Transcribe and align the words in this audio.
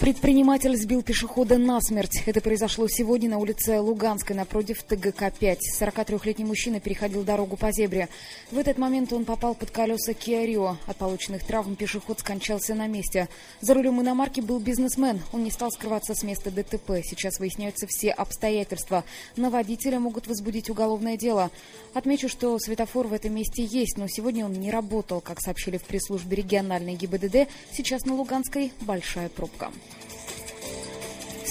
Предприниматель 0.00 0.76
сбил 0.76 1.02
пешехода 1.02 1.56
насмерть. 1.56 2.22
Это 2.26 2.42
произошло 2.42 2.86
сегодня 2.86 3.30
на 3.30 3.38
улице 3.38 3.80
Луганской 3.80 4.36
напротив 4.36 4.84
ТГК-5. 4.86 5.56
43-летний 5.80 6.44
мужчина 6.44 6.80
переходил 6.80 7.24
дорогу 7.24 7.56
по 7.56 7.72
зебре. 7.72 8.10
В 8.50 8.58
этот 8.58 8.76
момент 8.76 9.12
он 9.14 9.24
попал 9.24 9.54
под 9.54 9.70
колеса 9.70 10.12
Rio. 10.12 10.76
От 10.86 10.98
полученных 10.98 11.44
травм 11.44 11.76
пешеход 11.76 12.20
скончался 12.20 12.74
на 12.74 12.86
месте. 12.86 13.28
За 13.62 13.72
рулем 13.72 14.00
иномарки 14.02 14.40
был 14.40 14.58
бизнесмен. 14.58 15.22
Он 15.32 15.42
не 15.42 15.50
стал 15.50 15.70
скрываться 15.70 16.14
с 16.14 16.22
места 16.22 16.50
ДТП. 16.50 17.00
Сейчас 17.02 17.38
выясняются 17.38 17.86
все 17.88 18.10
обстоятельства. 18.10 19.02
На 19.36 19.48
водителя 19.48 19.98
могут 19.98 20.26
возбудить 20.26 20.68
уголовное 20.68 21.16
дело. 21.16 21.50
Отмечу, 21.94 22.28
что 22.28 22.58
светофор 22.58 23.06
в 23.06 23.14
этом 23.14 23.34
месте 23.34 23.64
есть, 23.64 23.96
но 23.96 24.08
сегодня 24.08 24.44
он 24.44 24.52
не 24.52 24.70
работал. 24.70 25.22
Как 25.22 25.40
сообщили 25.40 25.78
в 25.78 25.84
пресс-службе 25.84 26.36
региональной 26.36 26.96
ГИБДД, 26.96 27.48
сейчас 27.72 28.04
на 28.04 28.14
Луганской 28.14 28.72
большая 28.82 29.30
пробка. 29.30 29.72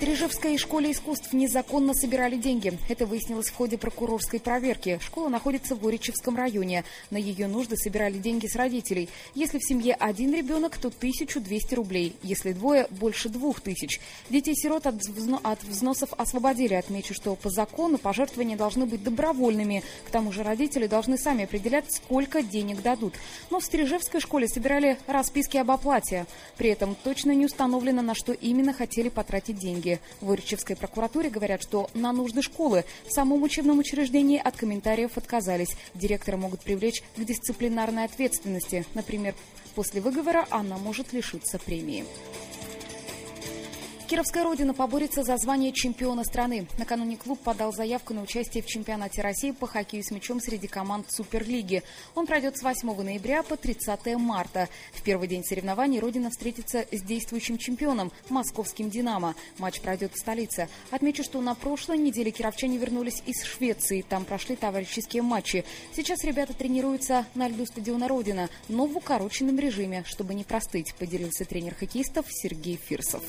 Стрижевской 0.00 0.56
школе 0.56 0.92
искусств 0.92 1.34
незаконно 1.34 1.92
собирали 1.92 2.36
деньги. 2.36 2.72
Это 2.88 3.04
выяснилось 3.04 3.48
в 3.48 3.54
ходе 3.54 3.76
прокурорской 3.76 4.40
проверки. 4.40 4.98
Школа 5.02 5.28
находится 5.28 5.74
в 5.74 5.80
Горичевском 5.82 6.36
районе. 6.36 6.84
На 7.10 7.18
ее 7.18 7.46
нужды 7.48 7.76
собирали 7.76 8.16
деньги 8.16 8.46
с 8.46 8.56
родителей. 8.56 9.10
Если 9.34 9.58
в 9.58 9.62
семье 9.62 9.92
один 9.92 10.34
ребенок, 10.34 10.78
то 10.78 10.88
1200 10.88 11.74
рублей. 11.74 12.16
Если 12.22 12.52
двое, 12.52 12.86
больше 12.88 13.28
2000. 13.28 14.00
Детей-сирот 14.30 14.86
от, 14.86 15.02
взно 15.02 15.38
от 15.42 15.62
взносов 15.64 16.14
освободили. 16.16 16.72
Отмечу, 16.72 17.12
что 17.12 17.34
по 17.34 17.50
закону 17.50 17.98
пожертвования 17.98 18.56
должны 18.56 18.86
быть 18.86 19.04
добровольными. 19.04 19.82
К 20.06 20.10
тому 20.10 20.32
же 20.32 20.42
родители 20.42 20.86
должны 20.86 21.18
сами 21.18 21.44
определять, 21.44 21.92
сколько 21.92 22.42
денег 22.42 22.80
дадут. 22.80 23.16
Но 23.50 23.60
в 23.60 23.64
Стрижевской 23.66 24.22
школе 24.22 24.48
собирали 24.48 24.96
расписки 25.06 25.58
об 25.58 25.70
оплате. 25.70 26.24
При 26.56 26.70
этом 26.70 26.96
точно 27.04 27.32
не 27.32 27.44
установлено, 27.44 28.00
на 28.00 28.14
что 28.14 28.32
именно 28.32 28.72
хотели 28.72 29.10
потратить 29.10 29.58
деньги 29.58 29.89
деньги. 29.90 30.00
В 30.20 30.30
Уричевской 30.30 30.76
прокуратуре 30.76 31.30
говорят, 31.30 31.62
что 31.62 31.90
на 31.94 32.12
нужды 32.12 32.42
школы 32.42 32.84
в 33.06 33.12
самом 33.12 33.42
учебном 33.42 33.78
учреждении 33.78 34.38
от 34.38 34.56
комментариев 34.56 35.16
отказались. 35.16 35.76
Директора 35.94 36.36
могут 36.36 36.60
привлечь 36.60 37.02
к 37.16 37.24
дисциплинарной 37.24 38.04
ответственности. 38.04 38.84
Например, 38.94 39.34
после 39.74 40.00
выговора 40.00 40.46
она 40.50 40.78
может 40.78 41.12
лишиться 41.12 41.58
премии. 41.58 42.04
Кировская 44.10 44.42
Родина 44.42 44.74
поборется 44.74 45.22
за 45.22 45.36
звание 45.36 45.70
чемпиона 45.72 46.24
страны. 46.24 46.66
Накануне 46.78 47.16
клуб 47.16 47.38
подал 47.38 47.72
заявку 47.72 48.12
на 48.12 48.22
участие 48.22 48.60
в 48.60 48.66
чемпионате 48.66 49.22
России 49.22 49.52
по 49.52 49.68
хоккею 49.68 50.02
с 50.02 50.10
мячом 50.10 50.40
среди 50.40 50.66
команд 50.66 51.06
Суперлиги. 51.12 51.84
Он 52.16 52.26
пройдет 52.26 52.56
с 52.58 52.62
8 52.64 53.02
ноября 53.04 53.44
по 53.44 53.56
30 53.56 54.16
марта. 54.16 54.68
В 54.94 55.02
первый 55.02 55.28
день 55.28 55.44
соревнований 55.44 56.00
Родина 56.00 56.30
встретится 56.30 56.84
с 56.90 57.02
действующим 57.02 57.56
чемпионом– 57.56 58.10
московским 58.28 58.90
«Динамо». 58.90 59.36
Матч 59.58 59.80
пройдет 59.80 60.12
в 60.12 60.18
столице. 60.18 60.68
Отмечу, 60.90 61.22
что 61.22 61.40
на 61.40 61.54
прошлой 61.54 61.98
неделе 61.98 62.32
кировчане 62.32 62.78
вернулись 62.78 63.22
из 63.26 63.44
Швеции. 63.44 64.02
Там 64.02 64.24
прошли 64.24 64.56
товарищеские 64.56 65.22
матчи. 65.22 65.64
Сейчас 65.94 66.24
ребята 66.24 66.52
тренируются 66.52 67.26
на 67.36 67.46
льду 67.46 67.64
стадиона 67.64 68.08
Родина, 68.08 68.50
но 68.68 68.86
в 68.86 68.96
укороченном 68.96 69.60
режиме, 69.60 70.02
чтобы 70.04 70.34
не 70.34 70.42
простыть, 70.42 70.96
поделился 70.96 71.44
тренер 71.44 71.76
хоккеистов 71.76 72.26
Сергей 72.28 72.74
Фирсов. 72.74 73.22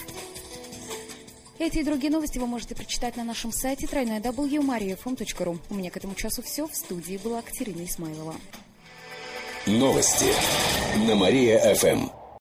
Эти 1.61 1.77
и 1.77 1.83
другие 1.83 2.11
новости 2.11 2.39
вы 2.39 2.47
можете 2.47 2.73
прочитать 2.73 3.17
на 3.17 3.23
нашем 3.23 3.51
сайте 3.51 3.85
www.mariafm.ru. 3.85 5.59
У 5.69 5.75
меня 5.75 5.91
к 5.91 5.97
этому 5.97 6.15
часу 6.15 6.41
все. 6.41 6.67
В 6.67 6.75
студии 6.75 7.17
была 7.23 7.43
Катерина 7.43 7.85
Исмайлова. 7.85 8.33
Новости 9.67 10.33
на 11.07 11.13
Мария-ФМ. 11.13 12.20